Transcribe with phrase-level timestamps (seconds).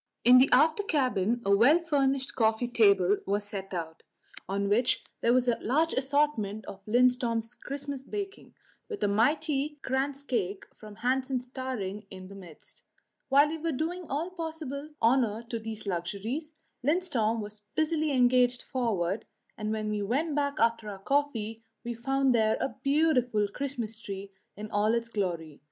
[0.25, 4.01] In the after cabin a well furnished coffee table was set out,
[4.49, 8.55] on which there was a large assortment of Lindström's Christmas baking,
[8.89, 12.81] with a mighty kransekake from Hansen's towering in the midst.
[13.29, 16.51] While we were doing all possible honour to these luxuries,
[16.83, 19.25] Lindström was busily engaged forward,
[19.55, 24.31] and when we went back after our coffee we found there a beautiful Christmas tree
[24.57, 25.59] in all its glory.